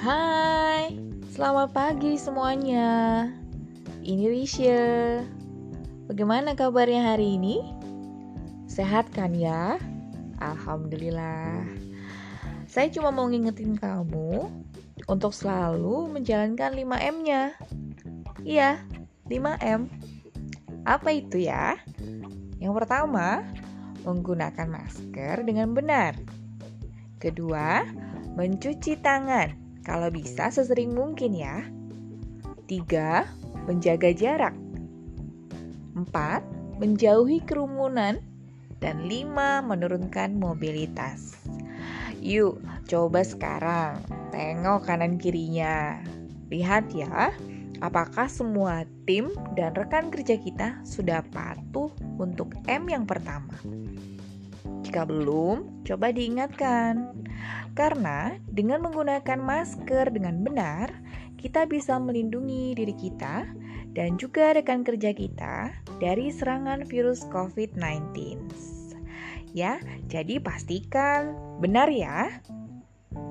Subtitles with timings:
[0.00, 3.28] Selamat pagi semuanya.
[4.00, 5.20] Ini Risha.
[6.08, 7.60] Bagaimana kabarnya hari ini?
[8.64, 9.76] Sehat kan ya?
[10.40, 11.68] Alhamdulillah.
[12.64, 14.48] Saya cuma mau ngingetin kamu
[15.04, 17.60] untuk selalu menjalankan 5M-nya.
[18.40, 18.80] Iya,
[19.28, 19.84] 5M.
[20.88, 21.76] Apa itu ya?
[22.56, 23.44] Yang pertama,
[24.08, 26.16] menggunakan masker dengan benar.
[27.20, 27.84] Kedua,
[28.32, 31.64] mencuci tangan kalau bisa sesering mungkin ya.
[32.68, 33.26] Tiga,
[33.66, 34.54] menjaga jarak.
[35.96, 36.44] Empat,
[36.78, 38.22] menjauhi kerumunan.
[38.80, 41.36] Dan lima, menurunkan mobilitas.
[42.24, 44.00] Yuk, coba sekarang
[44.32, 46.00] tengok kanan kirinya.
[46.48, 47.28] Lihat ya,
[47.84, 53.56] apakah semua tim dan rekan kerja kita sudah patuh untuk M yang pertama.
[54.84, 57.14] Jika belum, coba diingatkan.
[57.80, 60.92] Karena dengan menggunakan masker dengan benar,
[61.40, 63.48] kita bisa melindungi diri kita
[63.96, 68.52] dan juga rekan kerja kita dari serangan virus COVID-19.
[69.56, 69.80] Ya,
[70.12, 71.32] jadi pastikan
[71.64, 72.44] benar ya.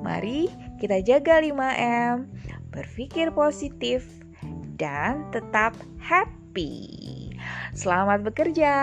[0.02, 0.50] Mari
[0.82, 2.26] kita jaga 5M,
[2.74, 4.02] berpikir positif,
[4.82, 6.90] dan tetap happy.
[7.78, 8.74] Selamat bekerja!